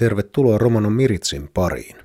[0.00, 1.96] Tervetuloa Romanon Miritsin pariin.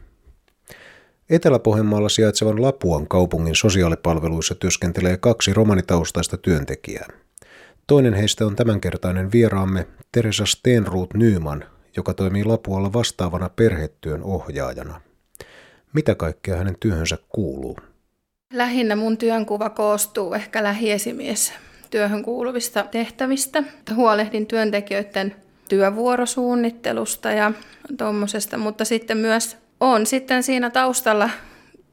[1.29, 7.08] Etelä-Pohjanmaalla sijaitsevan Lapuan kaupungin sosiaalipalveluissa työskentelee kaksi romanitaustaista työntekijää.
[7.88, 11.63] Toinen heistä on tämänkertainen vieraamme Teresa Stenruut Nyman,
[11.97, 15.01] joka toimii Lapualla vastaavana perhetyön ohjaajana.
[15.93, 17.77] Mitä kaikkea hänen työhönsä kuuluu?
[18.53, 21.53] Lähinnä mun työnkuva koostuu ehkä lähiesimies
[21.89, 23.63] työhön kuuluvista tehtävistä.
[23.95, 27.52] Huolehdin työntekijöiden työvuorosuunnittelusta ja
[27.98, 31.30] tuommoisesta, mutta sitten myös on sitten siinä taustalla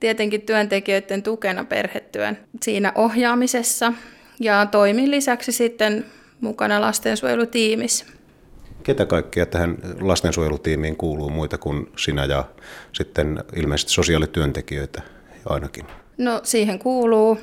[0.01, 3.93] tietenkin työntekijöiden tukena perhetyön siinä ohjaamisessa
[4.41, 6.05] ja toimin lisäksi sitten
[6.41, 8.07] mukana lastensuojelutiimissä.
[8.83, 12.45] Ketä kaikkia tähän lastensuojelutiimiin kuuluu muita kuin sinä ja
[12.93, 15.02] sitten ilmeisesti sosiaalityöntekijöitä
[15.47, 15.87] ainakin?
[16.19, 17.39] No siihen kuuluu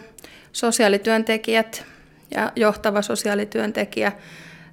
[0.53, 1.85] sosiaalityöntekijät
[2.35, 4.11] ja johtava sosiaalityöntekijä,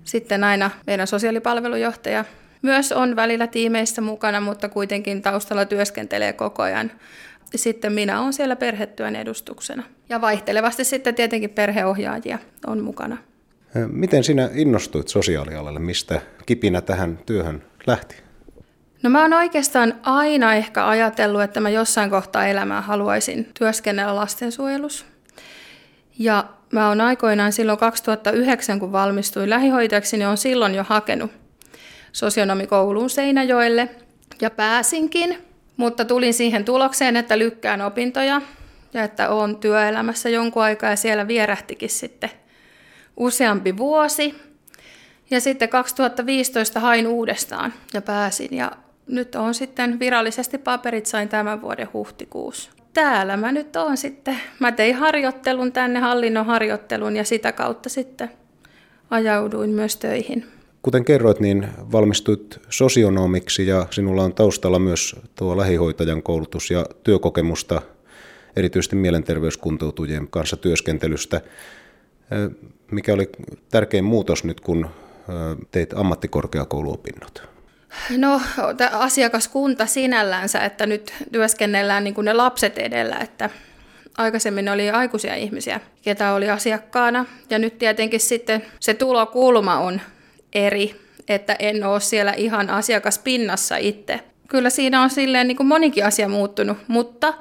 [0.06, 2.24] sitten aina meidän sosiaalipalvelujohtaja
[2.62, 6.92] myös on välillä tiimeissä mukana, mutta kuitenkin taustalla työskentelee koko ajan.
[7.54, 9.82] Sitten minä olen siellä perhetyön edustuksena.
[10.08, 13.16] Ja vaihtelevasti sitten tietenkin perheohjaajia on mukana.
[13.92, 15.80] Miten sinä innostuit sosiaalialalle?
[15.80, 18.16] Mistä kipinä tähän työhön lähti?
[19.02, 25.06] No mä oon oikeastaan aina ehkä ajatellut, että mä jossain kohtaa elämää haluaisin työskennellä lastensuojelussa.
[26.18, 31.30] Ja mä oon aikoinaan silloin 2009, kun valmistuin lähihoitajaksi, niin on silloin jo hakenut
[32.12, 33.88] sosionomikouluun Seinäjoelle
[34.40, 35.38] ja pääsinkin,
[35.76, 38.40] mutta tulin siihen tulokseen, että lykkään opintoja
[38.94, 42.30] ja että olen työelämässä jonkun aikaa ja siellä vierähtikin sitten
[43.16, 44.34] useampi vuosi.
[45.30, 48.72] Ja sitten 2015 hain uudestaan ja pääsin ja
[49.06, 52.75] nyt on sitten virallisesti paperit sain tämän vuoden huhtikuussa.
[52.96, 54.40] Täällä mä nyt oon sitten.
[54.58, 58.30] Mä tein harjoittelun tänne, hallinnon harjoittelun ja sitä kautta sitten
[59.10, 60.46] ajauduin myös töihin.
[60.82, 67.82] Kuten kerroit, niin valmistuit sosionomiksi ja sinulla on taustalla myös tuo lähihoitajan koulutus ja työkokemusta
[68.56, 71.40] erityisesti mielenterveyskuntoutujien kanssa työskentelystä.
[72.90, 73.30] Mikä oli
[73.70, 74.86] tärkein muutos nyt, kun
[75.70, 77.55] teit ammattikorkeakouluopinnot?
[78.16, 78.40] No
[78.92, 83.50] asiakaskunta sinällänsä, että nyt työskennellään niin kuin ne lapset edellä, että
[84.18, 87.24] aikaisemmin oli aikuisia ihmisiä, ketä oli asiakkaana.
[87.50, 90.00] Ja nyt tietenkin sitten se tulokulma on
[90.54, 94.20] eri, että en ole siellä ihan asiakaspinnassa itse.
[94.48, 97.34] Kyllä siinä on silleen niin kuin monikin asia muuttunut, mutta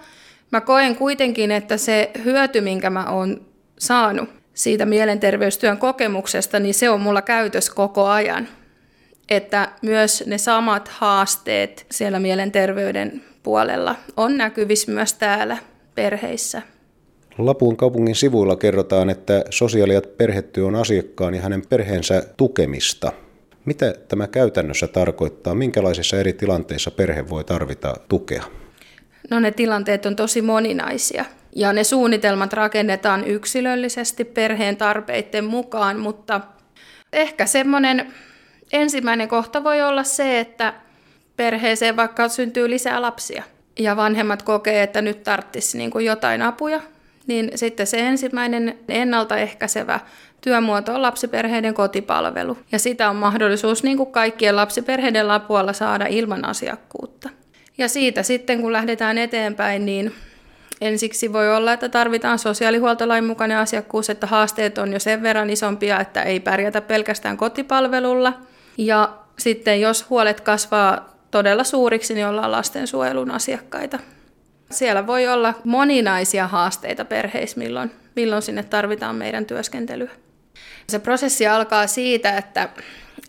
[0.52, 3.46] mä koen kuitenkin, että se hyöty, minkä mä oon
[3.80, 8.48] saanut siitä mielenterveystyön kokemuksesta, niin se on mulla käytössä koko ajan.
[9.30, 15.58] Että myös ne samat haasteet siellä mielenterveyden puolella on näkyvissä myös täällä
[15.96, 16.62] perheissä.
[17.38, 23.12] Lapun kaupungin sivuilla kerrotaan, että sosiaali- ja perhetyö on asiakkaan ja hänen perheensä tukemista.
[23.66, 25.56] Mitä tämä käytännössä tarkoittaa?
[25.56, 28.44] Minkälaisissa eri tilanteissa perhe voi tarvita tukea?
[29.30, 31.26] No ne tilanteet on tosi moninaisia
[31.56, 36.42] ja ne suunnitelmat rakennetaan yksilöllisesti perheen tarpeiden mukaan, mutta
[37.14, 38.14] ehkä semmoinen
[38.74, 40.74] ensimmäinen kohta voi olla se, että
[41.38, 43.44] perheeseen vaikka syntyy lisää lapsia
[43.80, 46.82] ja vanhemmat kokee, että nyt tarvitsisi niin jotain apuja
[47.28, 50.00] niin sitten se ensimmäinen ennaltaehkäisevä
[50.42, 52.58] työmuoto on lapsiperheiden kotipalvelu.
[52.72, 57.30] Ja sitä on mahdollisuus niin kuin kaikkien lapsiperheiden lapualla saada ilman asiakkuutta.
[57.78, 60.14] Ja siitä sitten kun lähdetään eteenpäin, niin
[60.82, 66.00] ensiksi voi olla, että tarvitaan sosiaalihuoltolain mukainen asiakkuus, että haasteet on jo sen verran isompia,
[66.00, 68.34] että ei pärjätä pelkästään kotipalvelulla.
[68.78, 74.00] Ja sitten jos huolet kasvaa todella suuriksi, niin ollaan lastensuojelun asiakkaita.
[74.72, 80.12] Siellä voi olla moninaisia haasteita perheissä, milloin, milloin sinne tarvitaan meidän työskentelyä.
[80.90, 82.70] Se prosessi alkaa siitä, että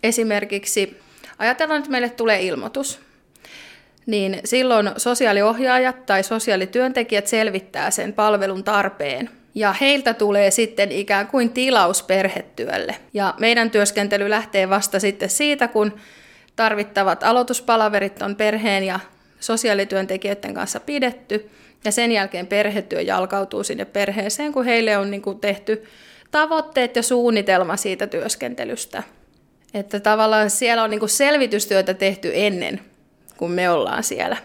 [0.03, 0.99] esimerkiksi
[1.39, 2.99] ajatellaan, että meille tulee ilmoitus,
[4.05, 9.29] niin silloin sosiaaliohjaajat tai sosiaalityöntekijät selvittää sen palvelun tarpeen.
[9.57, 12.95] Ja heiltä tulee sitten ikään kuin tilaus perhetyölle.
[13.13, 15.99] Ja meidän työskentely lähtee vasta sitten siitä, kun
[16.55, 18.99] tarvittavat aloituspalaverit on perheen ja
[19.39, 21.49] sosiaalityöntekijöiden kanssa pidetty,
[21.85, 25.83] ja sen jälkeen perhetyö jalkautuu sinne perheeseen, kun heille on niin kuin tehty
[26.31, 29.03] tavoitteet ja suunnitelma siitä työskentelystä.
[29.73, 32.81] Että tavallaan siellä on niin kuin selvitystyötä tehty ennen,
[33.37, 34.37] kun me ollaan siellä.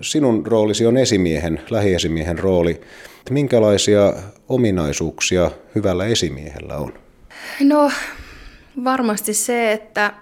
[0.00, 2.80] Sinun roolisi on esimiehen, lähiesimiehen rooli.
[3.30, 4.12] Minkälaisia
[4.48, 6.92] ominaisuuksia hyvällä esimiehellä on?
[7.60, 7.90] No
[8.84, 10.12] varmasti se, että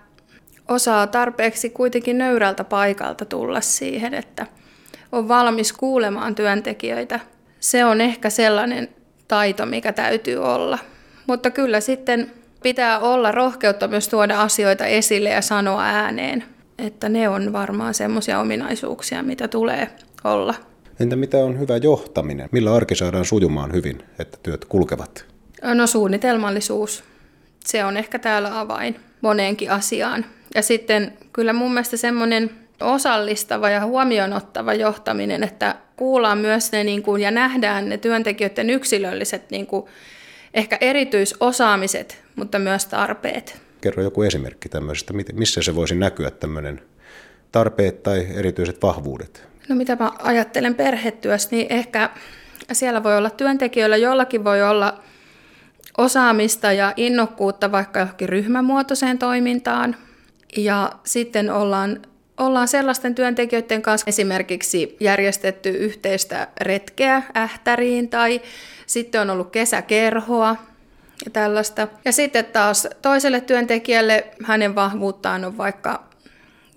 [0.69, 4.46] osaa tarpeeksi kuitenkin nöyrältä paikalta tulla siihen, että
[5.12, 7.20] on valmis kuulemaan työntekijöitä.
[7.61, 8.88] Se on ehkä sellainen
[9.29, 10.79] taito, mikä täytyy olla.
[11.26, 12.32] Mutta kyllä sitten
[12.62, 16.44] pitää olla rohkeutta myös tuoda asioita esille ja sanoa ääneen.
[16.78, 19.90] Että ne on varmaan semmoisia ominaisuuksia, mitä tulee
[20.25, 20.55] olla.
[21.00, 22.49] Entä mitä on hyvä johtaminen?
[22.52, 25.25] Millä arki saadaan sujumaan hyvin, että työt kulkevat?
[25.62, 27.05] No suunnitelmallisuus.
[27.64, 30.25] Se on ehkä täällä avain moneenkin asiaan.
[30.55, 32.50] Ja sitten kyllä mun mielestä semmoinen
[32.81, 34.40] osallistava ja huomioon
[34.79, 39.87] johtaminen, että kuullaan myös ne niin kuin, ja nähdään ne työntekijöiden yksilölliset niin kuin,
[40.55, 43.66] ehkä erityisosaamiset, mutta myös tarpeet.
[43.81, 46.82] Kerro joku esimerkki tämmöisestä, missä se voisi näkyä tämmöinen
[47.52, 49.49] tarpeet tai erityiset vahvuudet?
[49.69, 52.11] No mitä mä ajattelen perhetyöstä, niin ehkä
[52.73, 55.02] siellä voi olla työntekijöillä, jollakin voi olla
[55.99, 59.96] osaamista ja innokkuutta vaikka johonkin ryhmämuotoiseen toimintaan.
[60.56, 62.02] Ja sitten ollaan,
[62.38, 68.43] ollaan sellaisten työntekijöiden kanssa esimerkiksi järjestetty yhteistä retkeä ähtäriin tai
[68.87, 70.56] sitten on ollut kesäkerhoa
[71.25, 71.89] ja tällaista.
[72.05, 76.07] Ja sitten taas toiselle työntekijälle hänen vahvuuttaan on vaikka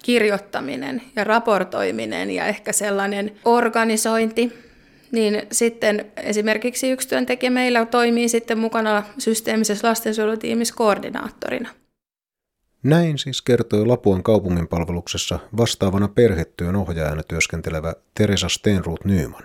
[0.04, 4.54] kirjoittaminen ja raportoiminen ja ehkä sellainen organisointi,
[5.12, 11.70] niin sitten esimerkiksi yksi työntekijä meillä toimii sitten mukana systeemisessä lastensuojelutiimissä koordinaattorina.
[12.84, 19.44] Näin siis kertoi Lapuan kaupungin palveluksessa vastaavana perhetyön ohjaajana työskentelevä Teresa Stenruut Nyman.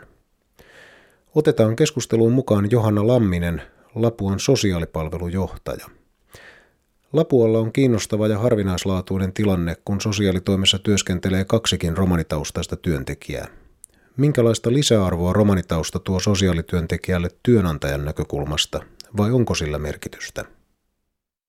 [1.35, 3.63] Otetaan keskusteluun mukaan Johanna Lamminen,
[3.95, 5.87] Lapuan sosiaalipalvelujohtaja.
[7.13, 13.49] Lapualla on kiinnostava ja harvinaislaatuinen tilanne, kun sosiaalitoimessa työskentelee kaksikin romanitaustaista työntekijää.
[14.17, 18.81] Minkälaista lisäarvoa romanitausta tuo sosiaalityöntekijälle työnantajan näkökulmasta,
[19.17, 20.45] vai onko sillä merkitystä?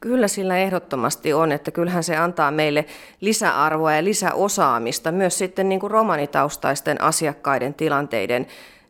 [0.01, 2.85] Kyllä sillä ehdottomasti on, että kyllähän se antaa meille
[3.21, 8.47] lisäarvoa ja lisäosaamista myös sitten niin kuin romanitaustaisten asiakkaiden tilanteiden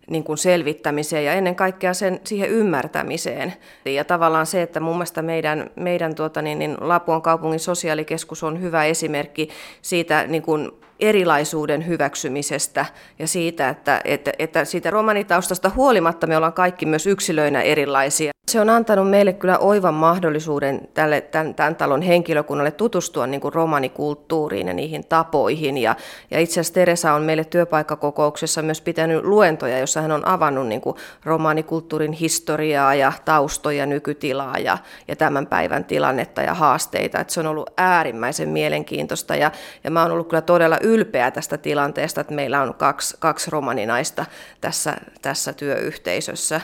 [0.09, 3.53] niin kuin selvittämiseen ja ennen kaikkea sen, siihen ymmärtämiseen.
[3.85, 8.61] Ja tavallaan se, että mun mielestä meidän, meidän tuota, niin, niin Lapuan kaupungin sosiaalikeskus on
[8.61, 9.49] hyvä esimerkki
[9.81, 12.85] siitä niin kuin erilaisuuden hyväksymisestä
[13.19, 18.35] ja siitä, että, että, että siitä romanitaustasta huolimatta me ollaan kaikki myös yksilöinä erilaisia.
[18.51, 23.53] Se on antanut meille kyllä oivan mahdollisuuden tälle, tämän, tämän talon henkilökunnalle tutustua niin kuin
[23.53, 25.77] romanikulttuuriin ja niihin tapoihin.
[25.77, 25.95] Ja,
[26.31, 30.81] ja itse asiassa Teresa on meille työpaikkakokouksessa myös pitänyt luentoja, jossa hän on avannut niin
[30.81, 34.77] kuin romanikulttuurin historiaa ja taustoja, nykytilaa ja,
[35.07, 37.19] ja tämän päivän tilannetta ja haasteita.
[37.19, 39.51] Että se on ollut äärimmäisen mielenkiintoista ja,
[39.83, 44.25] ja mä oon ollut kyllä todella ylpeä tästä tilanteesta, että meillä on kaksi, kaksi romaninaista
[44.61, 46.61] tässä, tässä työyhteisössä.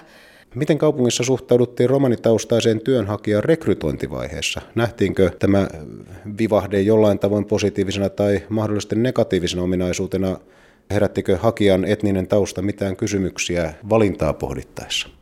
[0.56, 4.62] Miten kaupungissa suhtauduttiin romanitaustaiseen työnhakijan rekrytointivaiheessa?
[4.75, 5.68] Nähtiinkö tämä
[6.38, 10.38] vivahde jollain tavoin positiivisena tai mahdollisesti negatiivisena ominaisuutena?
[10.91, 15.20] Herättikö hakijan etninen tausta mitään kysymyksiä valintaa pohdittaessa?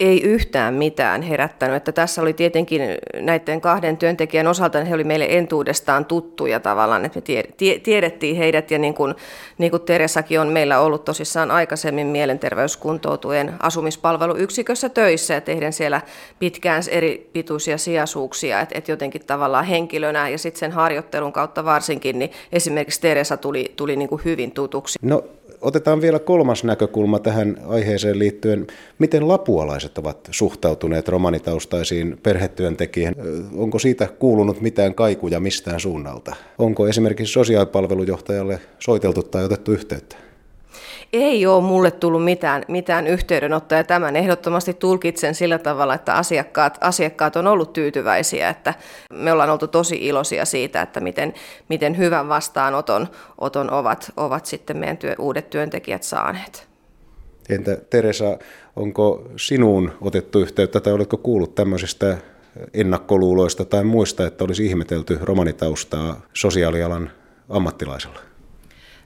[0.00, 1.76] Ei yhtään mitään herättänyt.
[1.76, 2.82] Että tässä oli tietenkin
[3.20, 7.42] näiden kahden työntekijän osalta, he oli meille entuudestaan tuttuja tavallaan, että me
[7.82, 9.14] tiedettiin heidät ja niin kuin,
[9.58, 16.00] niin kuin Teresakin on meillä ollut tosissaan aikaisemmin mielenterveyskuntoutujen asumispalveluyksikössä töissä ja tehdään siellä
[16.38, 22.18] pitkään eri pituisia sijaisuuksia, että, että jotenkin tavallaan henkilönä ja sitten sen harjoittelun kautta varsinkin,
[22.18, 24.98] niin esimerkiksi Teresa tuli, tuli niin kuin hyvin tutuksi.
[25.02, 25.24] No
[25.62, 28.66] otetaan vielä kolmas näkökulma tähän aiheeseen liittyen.
[28.98, 33.14] Miten lapualaiset ovat suhtautuneet romanitaustaisiin perhetyöntekijän?
[33.56, 36.36] Onko siitä kuulunut mitään kaikuja mistään suunnalta?
[36.58, 40.31] Onko esimerkiksi sosiaalipalvelujohtajalle soiteltu tai otettu yhteyttä?
[41.12, 43.78] Ei ole mulle tullut mitään, mitään yhteydenottoja.
[43.80, 48.74] Ja tämän ehdottomasti tulkitsen sillä tavalla, että asiakkaat, asiakkaat on ollut tyytyväisiä, että
[49.12, 51.34] me ollaan oltu tosi iloisia siitä, että miten,
[51.68, 56.68] miten hyvän vastaanoton oton ovat, ovat sitten meidän työ, uudet työntekijät saaneet.
[57.48, 58.38] Entä Teresa,
[58.76, 62.16] onko sinuun otettu yhteyttä tai oletko kuullut tämmöisistä
[62.74, 67.10] ennakkoluuloista tai muista, että olisi ihmetelty romanitaustaa sosiaalialan
[67.48, 68.31] ammattilaisella?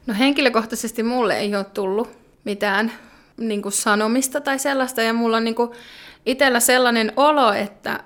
[0.07, 2.93] No henkilökohtaisesti mulle ei ole tullut mitään
[3.37, 5.71] niin kuin sanomista tai sellaista, ja mulla on niin kuin
[6.27, 8.01] itsellä sellainen olo, että,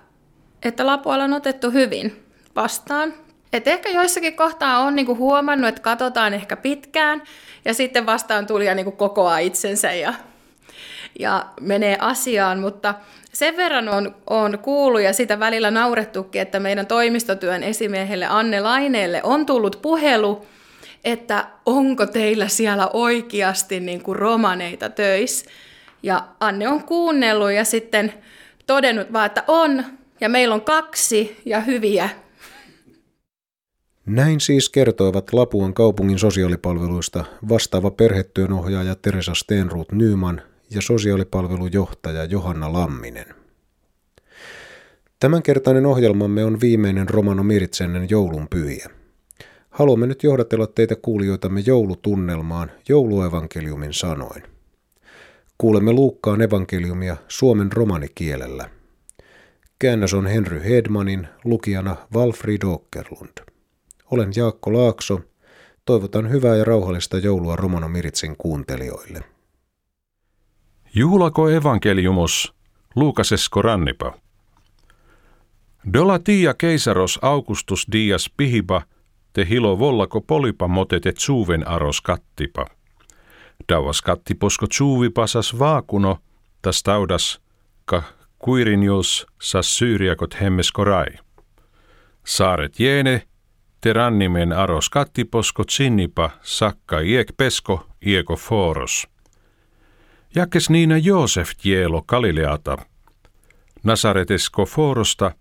[0.63, 2.25] että Lapualla on otettu hyvin
[2.57, 3.15] vastaan.
[3.53, 7.23] Et ehkä joissakin kohtaa on niinku huomannut, että katsotaan ehkä pitkään,
[7.65, 10.15] ja sitten vastaan tuli ja niinku kokoaa itsensä ja,
[11.19, 12.95] ja menee asiaan, mutta
[13.33, 19.21] sen verran on, on kuullut ja sitä välillä naurettukin, että meidän toimistotyön esimiehelle Anne Laineelle
[19.23, 20.47] on tullut puhelu,
[21.05, 25.51] että onko teillä siellä oikeasti niin kuin romaneita töissä.
[26.03, 28.13] Ja Anne on kuunnellut ja sitten
[28.67, 29.85] todennut vaan, että on,
[30.21, 32.09] ja meillä on kaksi ja hyviä.
[34.07, 43.27] Näin siis kertoivat Lapuan kaupungin sosiaalipalveluista vastaava perhetyönohjaaja Teresa Stenruut Nyman ja sosiaalipalvelujohtaja Johanna Lamminen.
[45.21, 48.91] Tämänkertainen ohjelmamme on viimeinen Romano Miritsenen joulun pyhiä.
[49.71, 54.43] Haluamme nyt johdatella teitä kuulijoitamme joulutunnelmaan jouluevankeliumin sanoin.
[55.59, 58.71] Kuulemme Luukkaan evankeliumia suomen romanikielellä.
[59.79, 63.51] Käännös on Henry Hedmanin, lukijana Walfrid Åkerlund.
[64.11, 65.21] Olen Jaakko Laakso.
[65.85, 69.25] Toivotan hyvää ja rauhallista joulua Romano Miritsin kuuntelijoille.
[70.95, 72.55] Juhlako evankeliumus
[72.97, 74.19] Luukasesko rannipa.
[75.93, 78.83] Dola tia keisaros Augustus dias pihiba
[79.33, 82.67] te hilo vollako polipa motete suven aros kattipa.
[83.69, 84.67] Dauas kattiposko
[85.15, 86.19] pasas vaakuno,
[86.63, 87.41] tas taudas
[87.85, 88.03] ka
[88.39, 91.07] kuirinjus sas syyriakot hemmeskorai.
[92.25, 93.23] Saaret jeene,
[93.81, 99.07] te rannimen aros kattiposko sinnipa sakka iek pesko ieko foros.
[100.35, 102.77] Jakes niina Joosef jielo Galileata,
[103.83, 105.33] Nasaretesko forosta,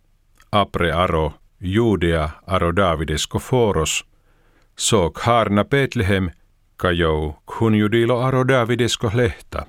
[0.52, 4.06] apre aro, Judea aro Davidesko foros,
[4.76, 6.32] sok harna Betlehem,
[6.78, 9.66] kajou kun judilo aro Davidesko lehta.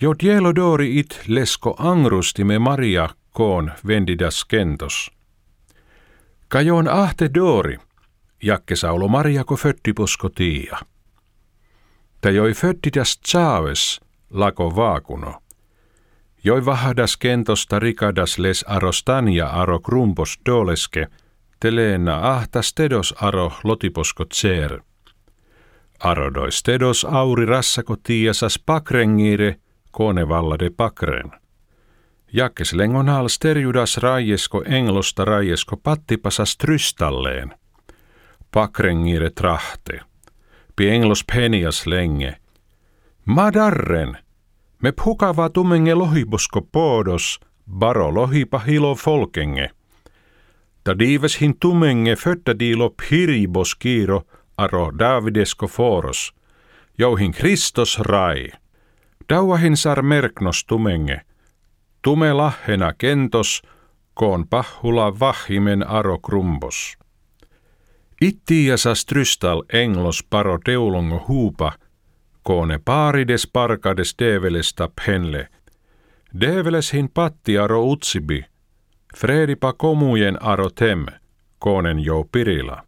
[0.00, 5.10] Jo dielo dori it lesko angrustime Maria koon vendidas kentos.
[6.48, 7.76] Kajoon ahte dori,
[8.42, 10.78] jakke saulo Mariako föttiposko tiia.
[12.20, 14.00] Ta joi föttidas tsaaves
[14.30, 15.42] lako vaakuno.
[16.44, 21.06] Joi vahadas kentosta rikadas les arostania aro krumpos doleske,
[21.60, 24.80] teleena ahtas tedos aro lotiposko tseer.
[26.00, 29.56] Arodois tedos auri rassako tiasas pakrengire,
[29.90, 31.30] kone vallade pakren.
[32.32, 37.54] Jakkes lengon hal sterjudas raiesko englosta raiesko pattipasas trystalleen.
[38.52, 40.00] Pakrengire trahte
[40.88, 42.36] englos penias länge.
[43.24, 44.18] Madarren,
[44.82, 47.40] me pukava tumenge lohibosko podos,
[47.78, 49.70] baro lohipa hilo folkenge.
[50.84, 54.22] Ta dives hin tumenge fötta dilo piribos kiiro
[54.56, 56.32] aro Davidesko foros,
[56.98, 58.50] jouhin Kristos rai.
[59.28, 61.20] Dauahin sar merknos tumenge,
[62.02, 63.62] tume lahena kentos,
[64.14, 66.96] koon pahula vahimen aro krumbos.
[68.20, 71.72] Ittiasas trystal englos paro teulongo huupa,
[72.42, 75.48] koone paarides parkades develesta penle.
[76.40, 78.44] Develes hin patti aro utsibi,
[79.16, 81.06] fredipa komujen aro tem,
[81.58, 82.82] koonen jo pirila.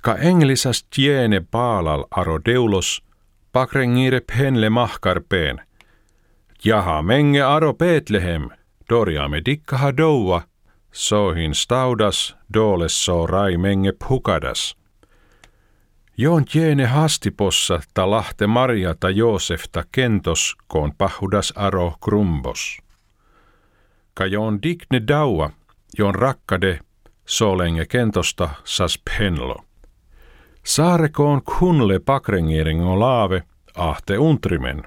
[0.00, 3.02] Ka englisas tiene paalal aro deulos,
[3.52, 5.60] pakrengire penle mahkarpeen.
[6.64, 8.48] Jaha menge aro Betlehem,
[8.90, 10.42] dorjaamme dikkaha doua,
[10.92, 14.77] sohin staudas doles so rai menge pukadas.
[16.18, 22.78] Joon jeene hastipossa ta lahte Maria ta Joosefta kentos koon pahudas aro krumbos.
[24.14, 25.50] Ka joon digne daua,
[25.98, 26.80] joon rakkade
[27.26, 29.64] solenge kentosta sas penlo.
[30.64, 33.42] Saarekoon kunle pakrengieringo laave
[33.74, 34.82] ahte untrimen.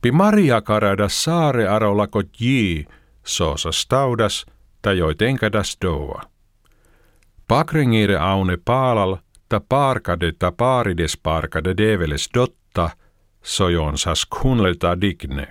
[0.00, 2.86] Pi Maria karada saare arolako jii,
[3.24, 4.46] soosas taudas–
[4.82, 6.22] tajoi tenkadas doa.
[7.48, 9.22] Pakrengire aune paalal ta
[9.60, 12.90] parkade ta paarides parkade develes dotta,
[13.42, 15.48] sojonsas kunleta digne.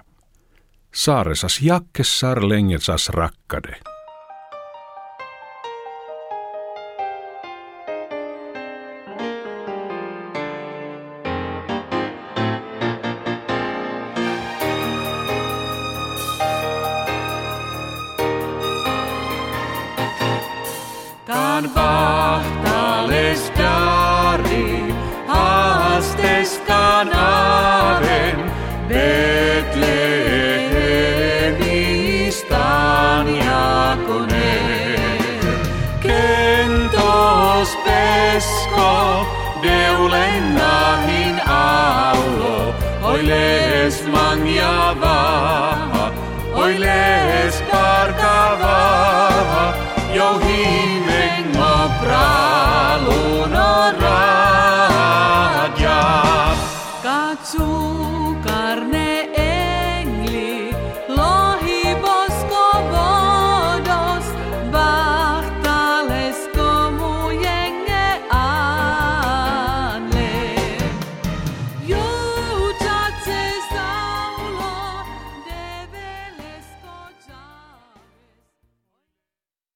[0.94, 3.91] Saaresas jakkessar lengetsas rakkade.